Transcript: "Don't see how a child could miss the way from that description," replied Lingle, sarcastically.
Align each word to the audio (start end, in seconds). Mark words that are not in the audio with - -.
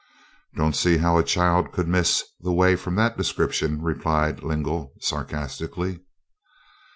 "Don't 0.55 0.75
see 0.75 0.97
how 0.97 1.19
a 1.19 1.23
child 1.23 1.71
could 1.71 1.87
miss 1.87 2.23
the 2.39 2.51
way 2.51 2.75
from 2.75 2.95
that 2.95 3.15
description," 3.17 3.83
replied 3.83 4.41
Lingle, 4.41 4.93
sarcastically. 4.99 5.99